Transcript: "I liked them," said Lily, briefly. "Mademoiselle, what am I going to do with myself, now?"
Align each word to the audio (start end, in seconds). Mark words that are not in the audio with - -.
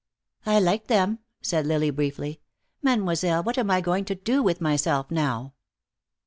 "I 0.47 0.59
liked 0.59 0.87
them," 0.87 1.19
said 1.43 1.67
Lily, 1.67 1.91
briefly. 1.91 2.41
"Mademoiselle, 2.81 3.43
what 3.43 3.59
am 3.59 3.69
I 3.69 3.81
going 3.81 4.03
to 4.05 4.15
do 4.15 4.41
with 4.41 4.59
myself, 4.59 5.11
now?" 5.11 5.53